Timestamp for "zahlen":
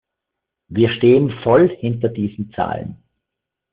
2.55-3.03